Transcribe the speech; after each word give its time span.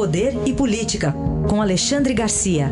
Poder 0.00 0.32
e 0.48 0.54
Política, 0.54 1.12
com 1.46 1.60
Alexandre 1.60 2.14
Garcia. 2.14 2.68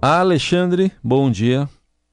Alexandre, 0.00 0.90
bom 1.04 1.30
dia. 1.30 1.68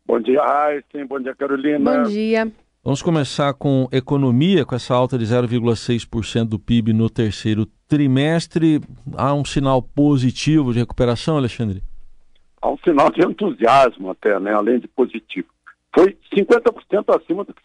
Bom 0.06 0.20
dia, 0.20 0.42
Aysen. 0.42 1.06
Bom 1.06 1.22
dia, 1.22 1.34
Carolina. 1.34 2.04
Bom 2.04 2.10
dia. 2.10 2.52
Vamos 2.84 3.02
começar 3.02 3.54
com 3.54 3.88
economia, 3.90 4.66
com 4.66 4.76
essa 4.76 4.94
alta 4.94 5.18
de 5.18 5.24
0,6% 5.24 6.50
do 6.50 6.60
PIB 6.60 6.92
no 6.92 7.10
terceiro 7.10 7.66
trimestre. 7.88 8.82
Há 9.16 9.34
um 9.34 9.46
sinal 9.46 9.82
positivo 9.82 10.74
de 10.74 10.80
recuperação, 10.80 11.38
Alexandre? 11.38 11.82
Há 12.62 12.70
um 12.70 12.78
sinal 12.80 13.10
de 13.12 13.26
entusiasmo 13.26 14.12
até, 14.12 14.38
né? 14.42 14.54
além 14.54 14.78
de 14.78 14.90
positivo. 14.90 15.48
Foi 15.94 16.18
50% 16.34 17.16
acima 17.16 17.44
do 17.44 17.54
que 17.54 17.61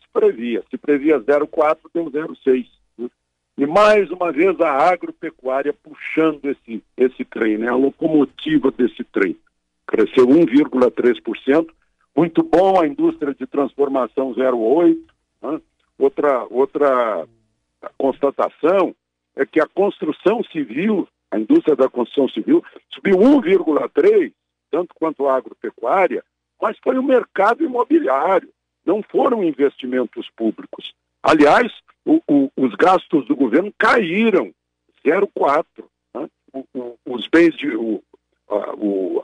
previa. 0.87 1.19
Se 1.19 1.25
previa 1.25 1.41
0,4, 1.41 1.79
deu 1.93 2.05
0,6. 2.07 2.67
Né? 2.99 3.09
E 3.59 3.67
mais 3.67 4.11
uma 4.11 4.31
vez 4.31 4.59
a 4.61 4.71
agropecuária 4.71 5.73
puxando 5.73 6.45
esse, 6.45 6.83
esse 6.97 7.25
trem, 7.25 7.59
né? 7.59 7.69
a 7.69 7.75
locomotiva 7.75 8.71
desse 8.71 9.03
trem. 9.05 9.37
Cresceu 9.87 10.27
1,3%, 10.27 11.69
muito 12.17 12.43
bom 12.43 12.81
a 12.81 12.87
indústria 12.87 13.35
de 13.35 13.47
transformação 13.47 14.35
0,8. 14.35 14.99
Né? 15.43 15.61
Outra, 15.99 16.47
outra 16.51 17.27
constatação 17.99 18.95
é 19.35 19.45
que 19.45 19.61
a 19.61 19.67
construção 19.67 20.43
civil, 20.45 21.09
a 21.31 21.39
indústria 21.39 21.77
da 21.77 21.89
construção 21.89 22.29
civil, 22.29 22.65
subiu 22.91 23.17
1,3, 23.17 24.33
tanto 24.71 24.95
quanto 24.95 25.27
a 25.27 25.37
agropecuária, 25.37 26.23
mas 26.61 26.77
foi 26.83 26.99
o 26.99 27.03
mercado 27.03 27.63
imobiliário, 27.63 28.49
não 28.87 29.03
foram 29.03 29.43
investimentos 29.43 30.31
públicos. 30.31 30.95
Aliás, 31.23 31.73
o, 32.05 32.21
o, 32.29 32.51
os 32.57 32.75
gastos 32.77 33.27
do 33.27 33.35
governo 33.35 33.73
caíram 33.77 34.53
0,4. 35.05 35.65
Né? 36.15 36.29
os 37.05 37.29
bens 37.29 37.57
de. 37.57 37.75
O, 37.77 38.03
o, 38.49 39.21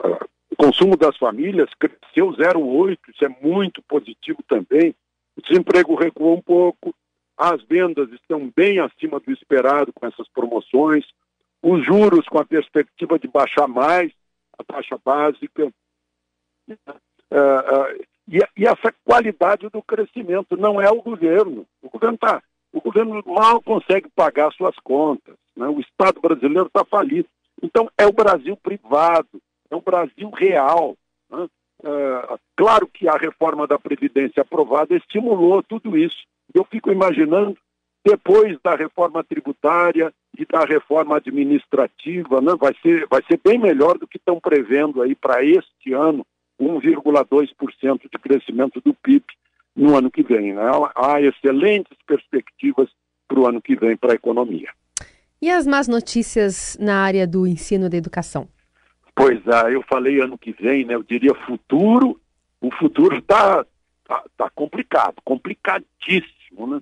o 0.51 0.55
consumo 0.55 0.95
das 0.97 1.17
famílias 1.17 1.69
cresceu 1.79 2.31
0,8, 2.31 2.99
isso 3.09 3.25
é 3.25 3.29
muito 3.41 3.81
positivo 3.83 4.43
também. 4.47 4.93
O 5.35 5.41
desemprego 5.41 5.95
recuou 5.95 6.37
um 6.37 6.41
pouco, 6.41 6.93
as 7.37 7.63
vendas 7.63 8.11
estão 8.11 8.51
bem 8.55 8.79
acima 8.79 9.19
do 9.19 9.31
esperado 9.31 9.91
com 9.91 10.05
essas 10.05 10.27
promoções, 10.29 11.05
os 11.61 11.83
juros 11.83 12.27
com 12.27 12.37
a 12.37 12.45
perspectiva 12.45 13.17
de 13.17 13.27
baixar 13.27 13.67
mais 13.67 14.11
a 14.59 14.63
taxa 14.63 14.99
básica. 15.03 15.71
Uh, 16.69 16.73
uh, 16.73 18.05
e, 18.27 18.39
e, 18.57 18.65
essa 18.65 18.93
qualidade 19.03 19.67
do 19.69 19.81
crescimento 19.81 20.55
não 20.55 20.81
é 20.81 20.89
o 20.89 21.01
governo. 21.01 21.65
O 21.81 21.89
governo, 21.89 22.17
tá, 22.17 22.41
o 22.71 22.81
governo 22.81 23.23
mal 23.25 23.61
consegue 23.61 24.09
pagar 24.15 24.51
suas 24.53 24.75
contas. 24.83 25.35
Né? 25.55 25.67
O 25.67 25.79
Estado 25.79 26.21
brasileiro 26.21 26.67
está 26.67 26.85
falido. 26.85 27.27
Então, 27.61 27.89
é 27.97 28.05
o 28.05 28.13
Brasil 28.13 28.57
privado, 28.57 29.41
é 29.69 29.75
o 29.75 29.81
Brasil 29.81 30.29
real. 30.29 30.95
Né? 31.29 31.47
Uh, 31.83 32.39
claro 32.55 32.87
que 32.87 33.07
a 33.07 33.17
reforma 33.17 33.67
da 33.67 33.77
Previdência 33.77 34.41
aprovada 34.41 34.95
estimulou 34.95 35.61
tudo 35.61 35.97
isso. 35.97 36.23
Eu 36.53 36.63
fico 36.63 36.91
imaginando, 36.91 37.57
depois 38.05 38.57
da 38.63 38.75
reforma 38.75 39.23
tributária 39.23 40.13
e 40.37 40.45
da 40.45 40.65
reforma 40.65 41.17
administrativa, 41.17 42.41
né, 42.41 42.53
vai, 42.59 42.73
ser, 42.81 43.07
vai 43.07 43.21
ser 43.23 43.39
bem 43.43 43.57
melhor 43.57 43.97
do 43.97 44.07
que 44.07 44.17
estão 44.17 44.39
prevendo 44.39 45.01
aí 45.01 45.15
para 45.15 45.43
este 45.43 45.93
ano, 45.93 46.25
1,2% 46.63 48.01
de 48.01 48.19
crescimento 48.19 48.81
do 48.81 48.93
PIB 48.93 49.25
no 49.75 49.95
ano 49.95 50.09
que 50.11 50.23
vem. 50.23 50.53
Né? 50.53 50.63
Há 50.95 51.21
excelentes 51.21 51.97
perspectivas 52.05 52.89
para 53.27 53.39
o 53.39 53.47
ano 53.47 53.61
que 53.61 53.75
vem 53.75 53.97
para 53.97 54.11
a 54.13 54.15
economia. 54.15 54.69
E 55.41 55.49
as 55.49 55.67
más 55.67 55.87
notícias 55.87 56.77
na 56.79 57.01
área 57.01 57.27
do 57.27 57.45
ensino 57.45 57.87
e 57.87 57.89
da 57.89 57.97
educação? 57.97 58.47
Pois 59.15 59.45
é, 59.45 59.75
eu 59.75 59.83
falei 59.83 60.21
ano 60.21 60.37
que 60.37 60.53
vem, 60.53 60.85
né? 60.85 60.95
Eu 60.95 61.03
diria 61.03 61.35
futuro. 61.45 62.19
O 62.61 62.71
futuro 62.71 63.17
está 63.17 63.65
tá, 64.07 64.23
tá 64.37 64.49
complicado, 64.49 65.15
complicadíssimo, 65.23 66.67
né? 66.67 66.81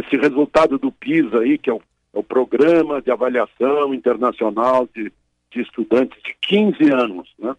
Esse 0.00 0.16
resultado 0.16 0.78
do 0.78 0.90
PISA 0.90 1.40
aí, 1.40 1.56
que 1.58 1.70
é 1.70 1.72
o, 1.72 1.80
é 2.14 2.18
o 2.18 2.22
Programa 2.22 3.00
de 3.00 3.10
Avaliação 3.10 3.94
Internacional 3.94 4.88
de, 4.94 5.12
de 5.50 5.60
Estudantes 5.60 6.20
de 6.22 6.34
15 6.40 6.92
anos, 6.92 7.34
né? 7.38 7.54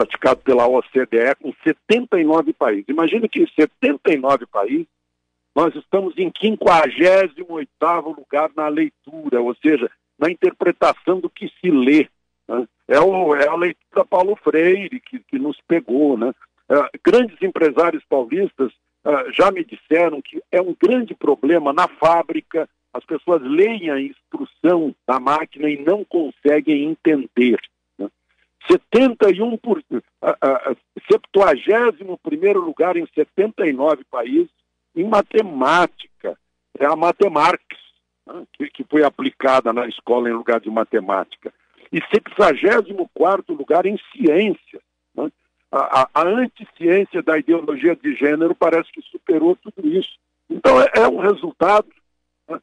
Praticado 0.00 0.40
pela 0.40 0.66
OCDE 0.66 1.34
com 1.42 1.52
79 1.62 2.54
países. 2.54 2.86
Imagina 2.88 3.28
que 3.28 3.42
em 3.42 3.46
79 3.46 4.46
países 4.46 4.86
nós 5.54 5.74
estamos 5.74 6.16
em 6.16 6.30
58º 6.30 8.16
lugar 8.16 8.50
na 8.56 8.68
leitura, 8.68 9.42
ou 9.42 9.54
seja, 9.56 9.90
na 10.18 10.30
interpretação 10.30 11.20
do 11.20 11.28
que 11.28 11.52
se 11.60 11.70
lê. 11.70 12.08
Né? 12.48 12.66
É, 12.88 12.98
o, 12.98 13.34
é, 13.34 13.46
a 13.46 13.54
leitura 13.54 14.04
Paulo 14.06 14.36
Freire 14.36 15.00
que, 15.00 15.18
que 15.18 15.38
nos 15.38 15.60
pegou, 15.68 16.16
né? 16.16 16.32
Uh, 16.70 16.86
grandes 17.04 17.36
empresários 17.42 18.04
paulistas 18.08 18.70
uh, 19.04 19.32
já 19.32 19.50
me 19.50 19.64
disseram 19.64 20.22
que 20.22 20.40
é 20.52 20.62
um 20.62 20.74
grande 20.80 21.14
problema 21.14 21.72
na 21.72 21.88
fábrica, 21.88 22.68
as 22.94 23.04
pessoas 23.04 23.42
leem 23.42 23.90
a 23.90 24.00
instrução 24.00 24.94
da 25.06 25.18
máquina 25.18 25.68
e 25.68 25.82
não 25.84 26.04
conseguem 26.04 26.84
entender. 26.84 27.58
Né? 28.70 28.78
71 28.92 29.56
por 29.58 29.78
uh, 29.78 29.96
uh, 29.96 30.76
71 31.10 32.16
primeiro 32.18 32.60
lugar 32.60 32.96
em 32.96 33.06
79 33.14 34.04
países 34.10 34.50
em 34.94 35.04
matemática. 35.04 36.38
É 36.78 36.86
a 36.86 36.96
matemática 36.96 37.76
né? 38.26 38.44
que, 38.52 38.70
que 38.70 38.84
foi 38.84 39.02
aplicada 39.02 39.72
na 39.72 39.86
escola 39.86 40.28
em 40.28 40.32
lugar 40.32 40.60
de 40.60 40.70
matemática. 40.70 41.52
E 41.92 42.00
74 42.12 43.54
lugar 43.54 43.86
em 43.86 43.98
ciência 44.12 44.80
a, 45.70 46.08
a 46.12 46.26
anticiência 46.26 47.22
da 47.22 47.38
ideologia 47.38 47.94
de 47.94 48.14
gênero 48.14 48.54
parece 48.54 48.90
que 48.92 49.00
superou 49.02 49.56
tudo 49.56 49.86
isso. 49.86 50.18
Então, 50.48 50.80
é, 50.80 50.90
é 50.96 51.08
um 51.08 51.18
resultado, 51.18 51.88
né? 52.48 52.58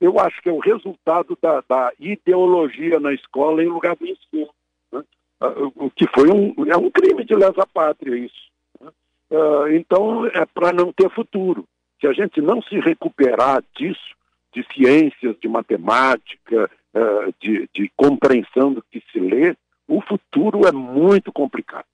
eu 0.00 0.18
acho 0.18 0.42
que 0.42 0.48
é 0.48 0.52
o 0.52 0.58
resultado 0.58 1.38
da, 1.40 1.62
da, 1.68 1.92
ideologia 2.00 2.98
na 2.98 3.12
escola 3.12 3.62
em 3.62 3.68
lugar 3.68 3.94
do 3.94 4.06
ensino. 4.06 4.50
Né? 4.90 5.04
Ah, 5.40 5.52
o 5.76 5.90
que 5.90 6.06
foi 6.14 6.30
um, 6.30 6.54
é 6.66 6.76
um 6.76 6.90
crime 6.90 7.24
de 7.24 7.34
lesa 7.34 7.66
pátria 7.72 8.16
isso. 8.16 8.50
Né? 8.80 8.90
Uh, 9.30 9.68
então, 9.68 10.26
é 10.26 10.44
para 10.46 10.72
não 10.72 10.92
ter 10.92 11.08
futuro. 11.10 11.64
Se 12.00 12.06
a 12.06 12.12
gente 12.12 12.40
não 12.40 12.60
se 12.62 12.78
recuperar 12.80 13.62
disso, 13.76 14.16
de 14.54 14.64
ciências, 14.72 15.36
de 15.40 15.48
matemática, 15.48 16.70
uh, 16.94 17.34
de, 17.40 17.68
de 17.74 17.90
compreensão 17.96 18.72
do 18.72 18.82
que 18.90 19.02
se 19.12 19.20
lê, 19.20 19.56
o 19.86 20.00
futuro 20.02 20.66
é 20.66 20.72
muito 20.72 21.32
complicado. 21.32 21.86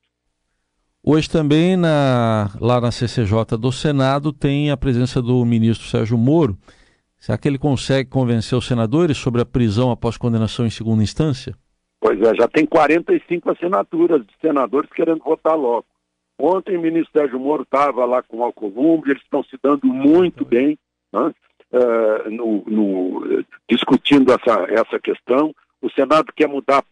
Hoje 1.07 1.29
também 1.29 1.77
na, 1.77 2.51
lá 2.59 2.81
na 2.81 2.91
CCJ 2.91 3.59
do 3.59 3.71
Senado 3.71 4.33
tem 4.33 4.71
a 4.71 4.77
presença 4.77 5.21
do 5.21 5.45
ministro 5.45 5.87
Sérgio 5.87 6.17
Moro. 6.17 6.57
Será 7.19 7.37
que 7.37 7.47
ele 7.47 7.59
consegue 7.59 8.09
convencer 8.09 8.57
os 8.57 8.67
senadores 8.67 9.19
sobre 9.19 9.43
a 9.43 9.47
prisão 9.47 9.91
após 9.91 10.17
condenação 10.17 10.67
em 10.67 10.71
segunda 10.71 11.03
instância? 11.03 11.55
Pois 12.05 12.21
é, 12.21 12.35
já 12.35 12.47
tem 12.47 12.67
45 12.67 13.51
assinaturas 13.51 14.21
de 14.27 14.35
senadores 14.39 14.91
querendo 14.91 15.25
votar 15.25 15.57
logo. 15.57 15.87
Ontem 16.39 16.77
o 16.77 16.83
ministro 16.83 17.19
Sérgio 17.19 17.41
Moro 17.41 17.63
estava 17.63 18.05
lá 18.05 18.23
com 18.23 18.37
o 18.41 18.45
Alcolumbre, 18.45 19.13
eles 19.13 19.23
estão 19.23 19.43
se 19.43 19.57
dando 19.63 19.87
muito 19.87 20.45
bem 20.45 20.79
né, 21.11 21.33
uh, 21.73 22.31
no, 22.31 22.63
no, 22.67 23.45
discutindo 23.67 24.31
essa, 24.35 24.67
essa 24.69 25.01
questão. 25.01 25.55
O 25.81 25.91
Senado 25.93 26.31
quer 26.37 26.47
mudar 26.47 26.85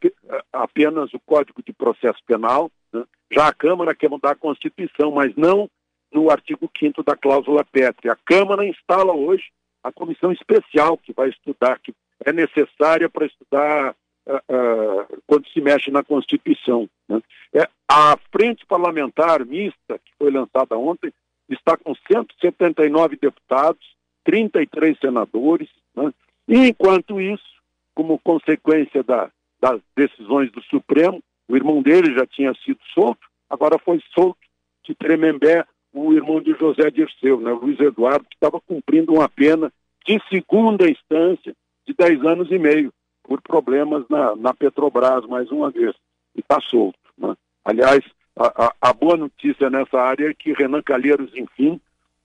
apenas 0.50 1.12
o 1.12 1.20
Código 1.20 1.62
de 1.62 1.74
Processo 1.74 2.20
Penal, 2.26 2.70
né? 2.90 3.04
Já 3.30 3.48
a 3.48 3.54
Câmara 3.54 3.94
quer 3.94 4.08
mudar 4.08 4.30
a 4.30 4.36
Constituição, 4.36 5.10
mas 5.10 5.36
não 5.36 5.68
no 6.10 6.30
artigo 6.30 6.70
5 6.78 7.02
da 7.02 7.14
cláusula 7.14 7.66
pétrea. 7.70 8.12
A 8.12 8.18
Câmara 8.24 8.66
instala 8.66 9.12
hoje 9.12 9.44
a 9.84 9.92
comissão 9.92 10.32
especial 10.32 10.96
que 10.96 11.12
vai 11.12 11.28
estudar, 11.28 11.78
que 11.80 11.92
é 12.24 12.32
necessária 12.32 13.10
para 13.10 13.26
estudar 13.26 13.94
uh, 14.26 14.36
uh, 14.36 15.22
quando 15.26 15.48
se 15.48 15.60
mexe 15.60 15.90
na 15.90 16.02
Constituição. 16.02 16.88
Né? 17.08 17.20
É, 17.54 17.68
a 17.88 18.16
Frente 18.30 18.64
Parlamentar 18.66 19.44
Mista, 19.44 19.98
que 19.98 20.12
foi 20.18 20.30
lançada 20.30 20.76
ontem, 20.76 21.12
está 21.48 21.76
com 21.76 21.94
179 21.94 23.16
deputados, 23.20 23.84
33 24.24 24.98
senadores, 24.98 25.68
né? 25.94 26.12
e 26.48 26.68
enquanto 26.68 27.20
isso, 27.20 27.60
como 27.94 28.18
consequência 28.18 29.02
da, 29.02 29.30
das 29.60 29.80
decisões 29.94 30.50
do 30.50 30.62
Supremo, 30.62 31.22
o 31.48 31.56
irmão 31.56 31.82
dele 31.82 32.14
já 32.14 32.26
tinha 32.26 32.54
sido 32.64 32.78
solto, 32.94 33.26
agora 33.50 33.78
foi 33.78 34.00
solto 34.14 34.38
de 34.84 34.94
Tremembé 34.94 35.64
o 35.92 36.12
irmão 36.14 36.40
de 36.40 36.52
José 36.54 36.90
Dirceu, 36.90 37.40
né, 37.40 37.52
Luiz 37.52 37.78
Eduardo, 37.78 38.24
que 38.24 38.34
estava 38.34 38.60
cumprindo 38.60 39.12
uma 39.12 39.28
pena 39.28 39.70
de 40.06 40.20
segunda 40.28 40.90
instância 40.90 41.54
de 41.86 41.94
10 41.94 42.24
anos 42.24 42.50
e 42.50 42.58
meio, 42.58 42.92
por 43.22 43.40
problemas 43.40 44.04
na, 44.08 44.34
na 44.36 44.54
Petrobras, 44.54 45.26
mais 45.26 45.50
uma 45.50 45.70
vez, 45.70 45.94
e 46.34 46.40
está 46.40 46.60
solto. 46.60 46.98
Né? 47.18 47.34
Aliás, 47.64 48.04
a, 48.36 48.64
a, 48.66 48.74
a, 48.80 48.92
boa 48.92 49.16
notícia 49.16 49.70
nessa 49.70 49.98
área 49.98 50.30
é 50.30 50.34
que 50.34 50.52
Renan 50.52 50.82
Calheiros, 50.82 51.30
enfim, 51.36 51.80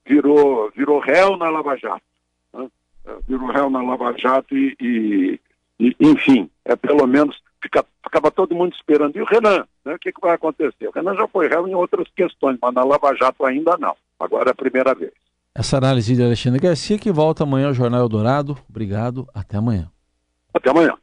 virou, 0.05 0.71
virou 0.75 0.99
réu 0.99 1.37
na 1.37 1.49
Lava 1.49 1.75
Jato. 1.77 2.01
Né? 2.53 2.67
Virou 3.27 3.47
réu 3.47 3.69
na 3.69 3.81
Lava 3.81 4.13
Jato 4.17 4.55
e, 4.55 4.75
e, 4.79 5.39
e, 5.79 5.95
enfim, 5.99 6.49
é 6.65 6.75
pelo 6.75 7.05
menos 7.05 7.41
fica, 7.61 7.85
ficava 8.03 8.31
todo 8.31 8.55
mundo 8.55 8.73
esperando. 8.73 9.15
E 9.17 9.21
o 9.21 9.25
Renan, 9.25 9.65
né? 9.85 9.95
o 9.95 9.99
que, 9.99 10.11
que 10.11 10.21
vai 10.21 10.35
acontecer? 10.35 10.87
O 10.87 10.91
Renan 10.91 11.15
já 11.15 11.27
foi 11.27 11.47
réu 11.47 11.67
em 11.67 11.75
outras 11.75 12.07
questões, 12.15 12.57
mas 12.61 12.73
na 12.73 12.83
Lava 12.83 13.13
Jato 13.15 13.45
ainda 13.45 13.77
não. 13.77 13.95
Agora 14.19 14.49
é 14.49 14.51
a 14.51 14.55
primeira 14.55 14.95
vez. 14.95 15.11
Essa 15.53 15.77
análise 15.77 16.15
de 16.15 16.23
Alexandre 16.23 16.59
Garcia 16.59 16.99
que 16.99 17.11
volta 17.11 17.43
amanhã 17.43 17.67
ao 17.67 17.73
Jornal 17.73 18.01
Eldorado. 18.01 18.57
Obrigado, 18.69 19.27
até 19.33 19.57
amanhã. 19.57 19.91
Até 20.57 20.71
amanhã. 20.71 20.97